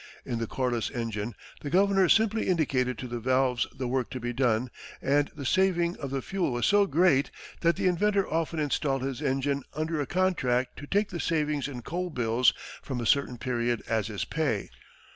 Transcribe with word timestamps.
In 0.25 0.39
the 0.39 0.47
Corliss 0.47 0.89
engine, 0.89 1.35
the 1.59 1.69
governor 1.69 2.09
simply 2.09 2.47
indicated 2.47 2.97
to 2.97 3.07
the 3.07 3.19
valves 3.19 3.67
the 3.71 3.87
work 3.87 4.09
to 4.09 4.19
be 4.19 4.33
done, 4.33 4.71
and 4.99 5.29
the 5.35 5.45
saving 5.45 5.95
of 5.97 6.25
fuel 6.25 6.51
was 6.53 6.65
so 6.65 6.87
great 6.87 7.29
that 7.59 7.75
the 7.75 7.85
inventor 7.85 8.27
often 8.27 8.57
installed 8.57 9.03
his 9.03 9.21
engine 9.21 9.61
under 9.75 10.01
a 10.01 10.07
contract 10.07 10.75
to 10.77 10.87
take 10.87 11.09
the 11.09 11.19
saving 11.19 11.61
in 11.67 11.83
coal 11.83 12.09
bills 12.09 12.51
from 12.81 12.99
a 12.99 13.05
certain 13.05 13.37
period 13.37 13.83
as 13.87 14.07
his 14.07 14.25
pay. 14.25 14.71